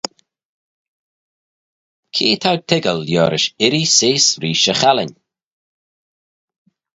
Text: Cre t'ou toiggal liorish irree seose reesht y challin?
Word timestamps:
Cre 2.15 2.29
t'ou 2.41 2.57
toiggal 2.69 2.99
liorish 3.09 3.49
irree 3.65 3.91
seose 3.95 4.37
reesht 4.41 4.71
y 4.71 4.75
challin? 4.81 5.11